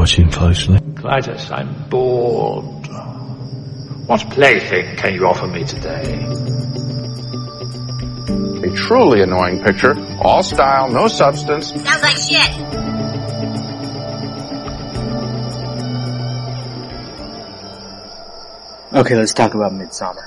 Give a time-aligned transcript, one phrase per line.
[0.00, 0.78] watching closely.
[0.94, 2.86] Clytus, I'm bored.
[4.08, 6.14] What plaything can you offer me today?
[8.66, 9.94] A truly annoying picture.
[10.22, 11.68] All style, no substance.
[11.68, 12.50] Sounds like shit.
[18.94, 20.26] Okay, let's talk about Midsommar.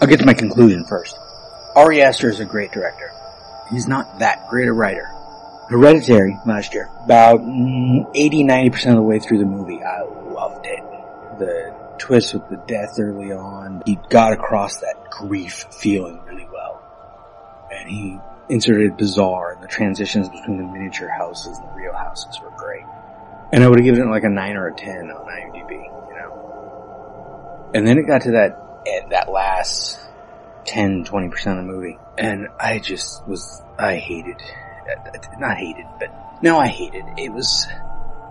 [0.00, 1.14] I'll get to my conclusion first.
[1.76, 3.12] Ari Aster is a great director.
[3.70, 5.19] He's not that great a writer.
[5.70, 10.82] Hereditary last year, about 80-90% of the way through the movie, I loved it.
[11.38, 16.82] The twist with the death early on, he got across that grief feeling really well.
[17.70, 22.40] And he inserted bizarre, and the transitions between the miniature houses and the real houses
[22.42, 22.84] were great.
[23.52, 26.14] And I would have given it like a 9 or a 10 on IMDb, you
[26.16, 27.70] know.
[27.74, 30.00] And then it got to that, eh, that last
[30.64, 31.96] 10, 20% of the movie.
[32.18, 34.42] And I just was, I hated,
[35.38, 37.04] not hated, but no, I hated.
[37.16, 37.66] It It was,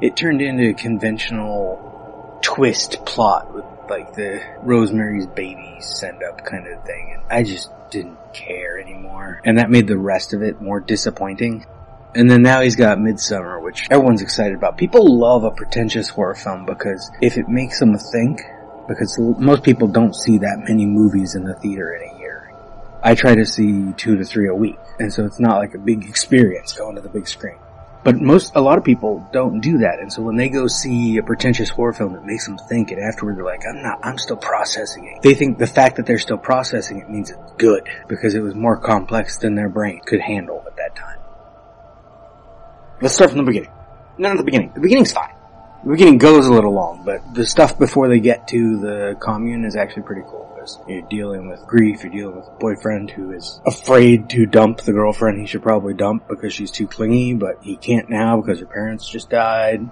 [0.01, 6.67] it turned into a conventional twist plot with like the Rosemary's Baby send up kind
[6.67, 7.15] of thing.
[7.15, 9.41] And I just didn't care anymore.
[9.43, 11.65] And that made the rest of it more disappointing.
[12.15, 14.77] And then now he's got Midsommar, which everyone's excited about.
[14.77, 18.41] People love a pretentious horror film because if it makes them think,
[18.87, 22.18] because most people don't see that many movies in the theater in a year.
[23.01, 25.77] I try to see two to three a week, and so it's not like a
[25.77, 27.57] big experience going to the big screen.
[28.03, 31.17] But most, a lot of people don't do that, and so when they go see
[31.17, 34.17] a pretentious horror film that makes them think, and afterward they're like, I'm not, I'm
[34.17, 35.21] still processing it.
[35.21, 38.55] They think the fact that they're still processing it means it's good, because it was
[38.55, 41.19] more complex than their brain could handle at that time.
[43.01, 43.71] Let's start from the beginning.
[44.17, 44.71] Not at the beginning.
[44.73, 45.33] The beginning's fine.
[45.83, 49.63] The beginning goes a little long, but the stuff before they get to the commune
[49.63, 50.49] is actually pretty cool.
[50.87, 54.91] You're dealing with grief, you're dealing with a boyfriend who is afraid to dump the
[54.91, 58.65] girlfriend he should probably dump because she's too clingy, but he can't now because her
[58.65, 59.89] parents just died.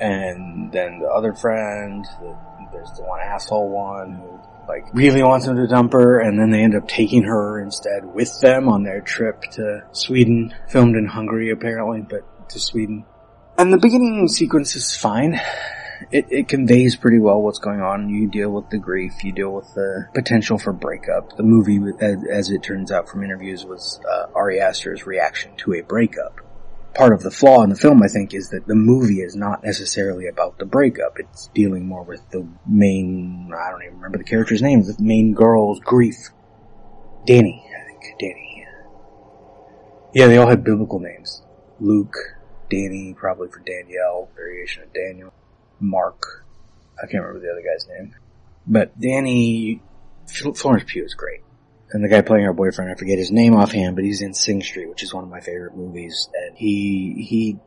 [0.00, 2.36] And then the other friend, the,
[2.72, 6.50] there's the one asshole one who like really wants him to dump her, and then
[6.50, 11.06] they end up taking her instead with them on their trip to Sweden, filmed in
[11.06, 13.04] Hungary apparently, but to Sweden.
[13.62, 15.40] And the beginning sequence is fine.
[16.10, 18.08] It, it conveys pretty well what's going on.
[18.08, 21.36] You deal with the grief, you deal with the potential for breakup.
[21.36, 25.80] The movie, as, it turns out from interviews, was uh, Ari Aster's reaction to a
[25.80, 26.40] breakup.
[26.96, 29.62] Part of the flaw in the film, I think, is that the movie is not
[29.62, 31.20] necessarily about the breakup.
[31.20, 35.34] It's dealing more with the main, I don't even remember the character's name, the main
[35.34, 36.30] girl's grief.
[37.26, 38.18] Danny, I think.
[38.18, 38.66] Danny.
[40.14, 41.44] Yeah, they all had biblical names.
[41.78, 42.16] Luke,
[42.72, 45.34] Danny, probably for Danielle, variation of Daniel.
[45.78, 46.46] Mark,
[46.96, 48.14] I can't remember the other guy's name.
[48.66, 49.82] But Danny,
[50.26, 51.40] Florence Pugh is great.
[51.90, 54.62] And the guy playing her boyfriend, I forget his name offhand, but he's in Sing
[54.62, 56.30] Street, which is one of my favorite movies.
[56.32, 57.58] And he, he,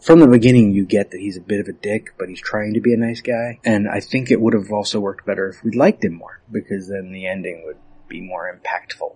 [0.00, 2.74] from the beginning you get that he's a bit of a dick, but he's trying
[2.74, 3.60] to be a nice guy.
[3.64, 6.88] And I think it would have also worked better if we'd liked him more, because
[6.88, 9.14] then the ending would be more impactful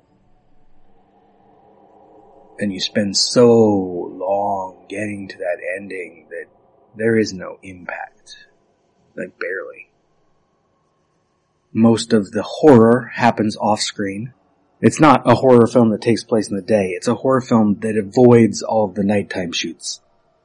[2.58, 6.46] and you spend so long getting to that ending that
[6.96, 8.36] there is no impact.
[9.16, 9.90] Like barely.
[11.72, 14.34] Most of the horror happens off screen.
[14.80, 16.88] It's not a horror film that takes place in the day.
[16.90, 20.00] It's a horror film that avoids all of the nighttime shoots.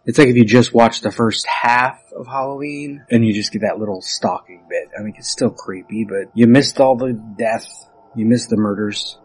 [0.06, 3.63] It's like if you just watch the first half of Halloween and you just get
[3.63, 4.90] that little stalking bit.
[4.97, 7.90] I mean, it's still creepy, but you missed all the death.
[8.16, 9.17] You missed the murders.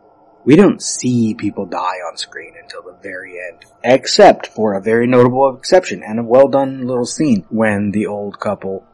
[0.44, 3.64] We don't see people die on screen until the very end.
[3.84, 8.40] Except for a very notable exception and a well done little scene when the old
[8.40, 8.84] couple,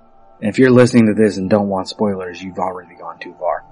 [0.41, 3.65] if you're listening to this and don't want spoilers, you've already gone too far.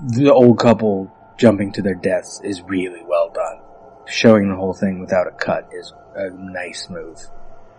[0.00, 3.58] The old couple jumping to their deaths is really well done.
[4.06, 7.18] Showing the whole thing without a cut is a nice move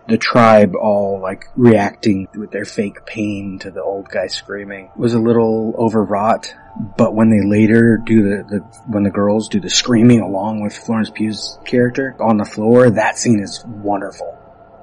[0.08, 5.14] the tribe all like reacting with their fake pain to the old guy screaming was
[5.14, 6.54] a little overwrought.
[6.96, 10.76] But when they later do the, the when the girls do the screaming along with
[10.76, 14.38] Florence Pugh's character on the floor, that scene is wonderful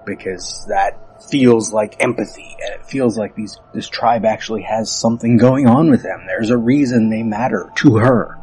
[0.06, 5.38] because that feels like empathy and it feels like these this tribe actually has something
[5.38, 6.26] going on with them.
[6.28, 8.38] There's a reason they matter to her.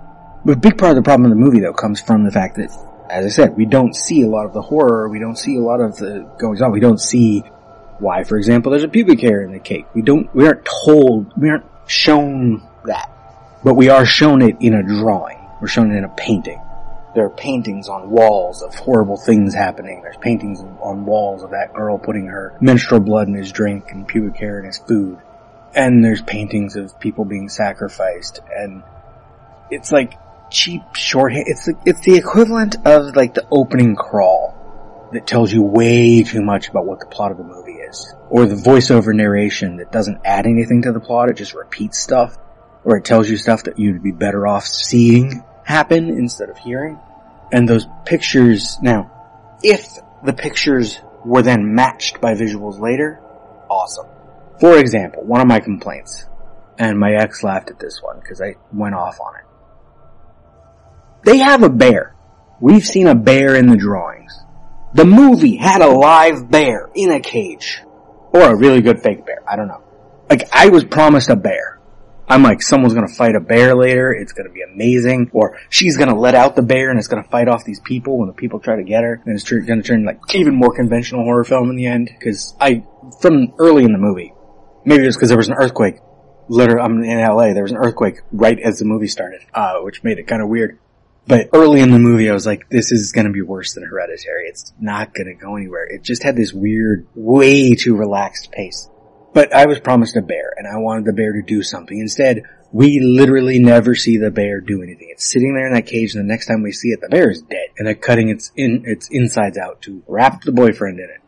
[0.44, 2.56] But a big part of the problem in the movie though comes from the fact
[2.56, 2.70] that
[3.10, 5.08] as I said, we don't see a lot of the horror.
[5.08, 6.72] We don't see a lot of the goings on.
[6.72, 7.40] We don't see
[7.98, 9.86] why, for example, there's a pubic hair in the cake.
[9.94, 13.10] We don't, we aren't told, we aren't shown that.
[13.62, 15.38] But we are shown it in a drawing.
[15.60, 16.62] We're shown it in a painting.
[17.14, 20.00] There are paintings on walls of horrible things happening.
[20.02, 24.06] There's paintings on walls of that girl putting her menstrual blood in his drink and
[24.06, 25.18] pubic hair in his food.
[25.74, 28.40] And there's paintings of people being sacrificed.
[28.56, 28.82] And
[29.70, 30.14] it's like,
[30.50, 31.44] cheap shorthand.
[31.46, 36.42] It's the, it's the equivalent of like the opening crawl that tells you way too
[36.42, 38.14] much about what the plot of the movie is.
[38.28, 42.36] Or the voiceover narration that doesn't add anything to the plot, it just repeats stuff.
[42.84, 46.98] Or it tells you stuff that you'd be better off seeing happen instead of hearing.
[47.52, 53.20] And those pictures, now, if the pictures were then matched by visuals later,
[53.68, 54.06] awesome.
[54.60, 56.26] For example, one of my complaints,
[56.78, 59.44] and my ex laughed at this one because I went off on it.
[61.24, 62.14] They have a bear.
[62.60, 64.38] We've seen a bear in the drawings.
[64.94, 67.82] The movie had a live bear in a cage.
[68.32, 69.42] Or a really good fake bear.
[69.48, 69.82] I don't know.
[70.28, 71.80] Like, I was promised a bear.
[72.30, 76.16] I'm like, someone's gonna fight a bear later, it's gonna be amazing, or she's gonna
[76.16, 78.76] let out the bear and it's gonna fight off these people when the people try
[78.76, 81.86] to get her, and it's gonna turn like even more conventional horror film in the
[81.86, 82.84] end, cause I,
[83.20, 84.32] from early in the movie,
[84.84, 85.96] maybe it was cause there was an earthquake,
[86.48, 90.04] literally, I'm in LA, there was an earthquake right as the movie started, uh, which
[90.04, 90.78] made it kinda weird.
[91.26, 94.48] But early in the movie, I was like, this is gonna be worse than Hereditary.
[94.48, 95.86] It's not gonna go anywhere.
[95.86, 98.88] It just had this weird, way too relaxed pace.
[99.32, 101.98] But I was promised a bear, and I wanted the bear to do something.
[101.98, 105.08] Instead, we literally never see the bear do anything.
[105.10, 107.30] It's sitting there in that cage, and the next time we see it, the bear
[107.30, 111.10] is dead, and they're cutting its in its insides out to wrap the boyfriend in
[111.10, 111.20] it,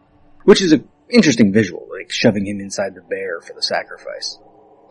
[0.44, 4.38] which is an interesting visual, like shoving him inside the bear for the sacrifice.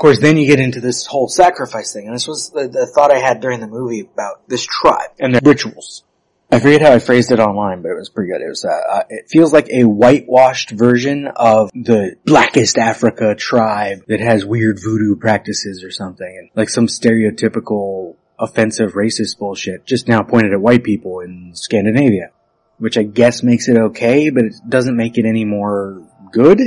[0.01, 3.13] Course, then you get into this whole sacrifice thing, and this was the, the thought
[3.13, 6.03] I had during the movie about this tribe and their rituals.
[6.51, 8.41] I forget how I phrased it online, but it was pretty good.
[8.41, 13.99] It was, uh, uh, it feels like a whitewashed version of the blackest Africa tribe
[14.07, 20.07] that has weird voodoo practices or something, and like some stereotypical offensive racist bullshit, just
[20.07, 22.31] now pointed at white people in Scandinavia.
[22.79, 26.01] Which I guess makes it okay, but it doesn't make it any more
[26.31, 26.59] good.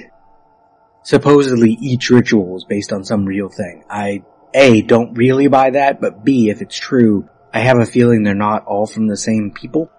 [1.05, 3.85] Supposedly each ritual is based on some real thing.
[3.89, 4.25] I,
[4.55, 8.35] A, don't really buy that, but B, if it's true, I have a feeling they're
[8.35, 9.91] not all from the same people.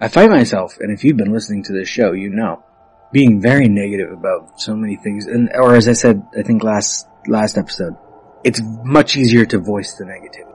[0.00, 2.64] I find myself, and if you've been listening to this show, you know,
[3.12, 7.06] being very negative about so many things, and or as I said, I think last
[7.26, 7.96] last episode,
[8.44, 10.52] it's much easier to voice the negativity.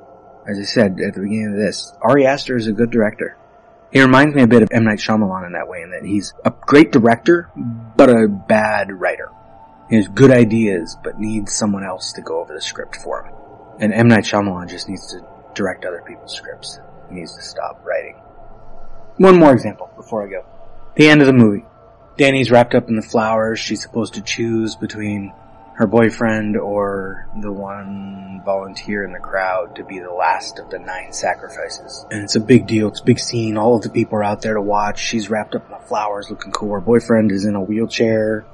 [0.50, 3.38] As I said at the beginning of this, Ari Aster is a good director.
[3.92, 6.34] He reminds me a bit of M Night Shyamalan in that way, in that he's
[6.46, 7.52] a great director,
[7.96, 9.30] but a bad writer.
[9.90, 13.34] He has good ideas, but needs someone else to go over the script for him.
[13.80, 16.80] And M Night Shyamalan just needs to direct other people's scripts.
[17.10, 18.16] He needs to stop writing.
[19.18, 20.46] One more example before I go.
[20.96, 21.66] The end of the movie.
[22.18, 23.60] Danny's wrapped up in the flowers.
[23.60, 25.34] She's supposed to choose between
[25.76, 30.80] her boyfriend or the one volunteer in the crowd to be the last of the
[30.80, 32.06] nine sacrifices.
[32.12, 32.90] And it's a big deal.
[32.90, 33.58] It's a big scene.
[33.58, 35.00] All of the people are out there to watch.
[35.00, 36.74] She's wrapped up in the flowers looking cool.
[36.74, 38.46] Her boyfriend is in a wheelchair.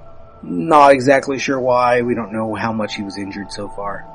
[0.43, 2.01] Not exactly sure why.
[2.01, 4.05] We don't know how much he was injured so far.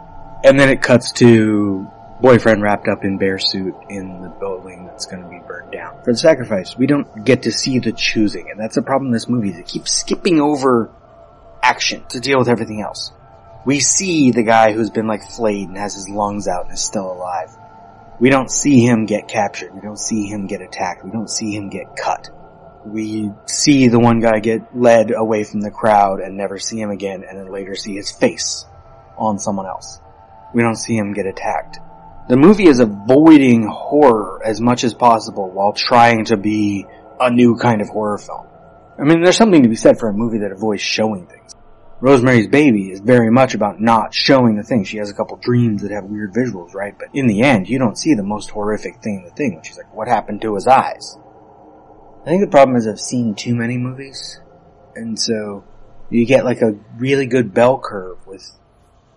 [0.44, 1.86] And then it cuts to
[2.20, 6.00] boyfriend wrapped up in bear suit in the building that's going to be burned down.
[6.04, 9.12] For the sacrifice, we don't get to see the choosing, and that's a problem in
[9.12, 9.50] this movie.
[9.50, 10.90] They keep skipping over
[11.62, 13.12] action to deal with everything else.
[13.64, 16.82] We see the guy who's been like flayed and has his lungs out and is
[16.82, 17.56] still alive.
[18.18, 19.74] We don't see him get captured.
[19.74, 21.04] We don't see him get attacked.
[21.04, 22.30] We don't see him get cut.
[22.84, 26.90] We see the one guy get led away from the crowd and never see him
[26.90, 28.64] again and then later see his face
[29.16, 30.00] on someone else.
[30.52, 31.78] We don't see him get attacked.
[32.28, 36.86] The movie is avoiding horror as much as possible while trying to be
[37.20, 38.46] a new kind of horror film.
[38.98, 41.51] I mean, there's something to be said for a movie that avoids showing things.
[42.02, 44.82] Rosemary's Baby is very much about not showing the thing.
[44.82, 46.98] She has a couple dreams that have weird visuals, right?
[46.98, 49.76] But in the end, you don't see the most horrific thing in the thing, is
[49.76, 51.16] like, what happened to his eyes?
[52.22, 54.40] I think the problem is I've seen too many movies,
[54.96, 55.62] and so
[56.10, 58.50] you get like a really good bell curve with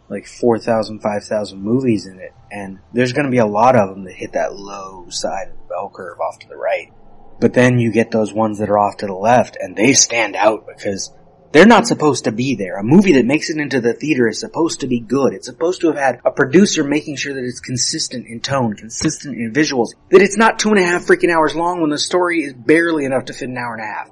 [0.08, 4.14] like 4,000, 5,000 movies in it, and there's gonna be a lot of them that
[4.14, 6.94] hit that low side of the bell curve off to the right.
[7.40, 10.36] But then you get those ones that are off to the left, and they stand
[10.36, 11.12] out because
[11.56, 12.76] they're not supposed to be there.
[12.76, 15.34] A movie that makes it into the theater is supposed to be good.
[15.34, 19.38] It's supposed to have had a producer making sure that it's consistent in tone, consistent
[19.38, 22.42] in visuals, that it's not two and a half freaking hours long when the story
[22.42, 24.12] is barely enough to fit an hour and a half.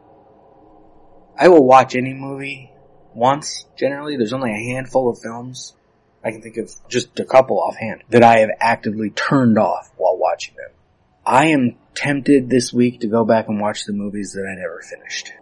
[1.38, 2.72] I will watch any movie
[3.14, 4.16] once, generally.
[4.16, 5.74] There's only a handful of films
[6.24, 10.18] I can think of just a couple offhand that I have actively turned off while
[10.18, 10.70] watching them.
[11.26, 14.82] I am tempted this week to go back and watch the movies that I never
[14.82, 15.34] finished.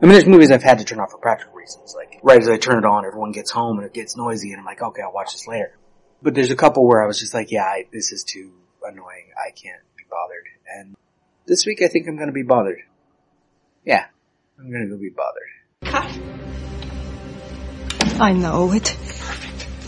[0.00, 1.94] I mean, there's movies I've had to turn off for practical reasons.
[1.96, 4.60] Like, right as I turn it on, everyone gets home and it gets noisy and
[4.60, 5.78] I'm like, okay, I'll watch this later.
[6.22, 9.30] But there's a couple where I was just like, yeah, I, this is too annoying.
[9.36, 10.46] I can't be bothered.
[10.76, 10.96] And
[11.46, 12.80] this week I think I'm gonna be bothered.
[13.84, 14.06] Yeah,
[14.58, 15.48] I'm gonna go be bothered.
[15.84, 16.20] Cut.
[18.20, 18.96] I know it.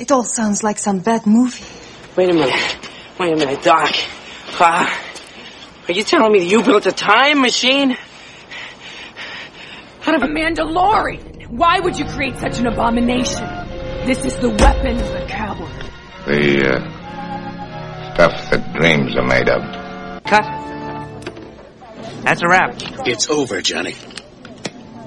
[0.01, 1.65] It all sounds like some bad movie.
[2.17, 2.79] Wait a minute.
[3.19, 3.95] Wait a minute, Doc.
[4.59, 4.91] Uh,
[5.89, 7.97] are you telling me that you built a time machine?
[10.19, 11.47] Out of a Mandalorian?
[11.51, 13.45] Why would you create such an abomination?
[14.05, 15.71] This is the weapon of the coward.
[16.27, 19.63] The uh, stuff that dreams are made of.
[20.25, 20.43] Cut.
[22.25, 22.75] That's a wrap.
[23.07, 23.95] It's over, Johnny.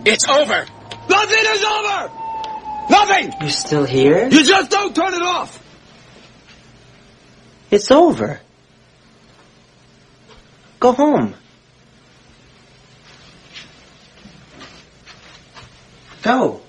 [0.05, 0.65] It's over!
[1.09, 2.11] Nothing is over!
[2.89, 3.33] Nothing!
[3.41, 4.29] You're still here?
[4.29, 5.61] You just don't turn it off!
[7.69, 8.39] It's over.
[10.79, 11.35] Go home.
[16.21, 16.61] Go.